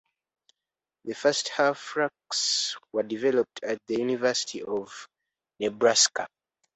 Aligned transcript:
The 1.05 1.13
first 1.13 1.49
half 1.49 1.95
racks 1.95 2.75
were 2.91 3.03
developed 3.03 3.59
at 3.63 3.77
the 3.85 3.97
University 3.99 4.63
of 4.63 5.07
Nebraska. 5.59 6.25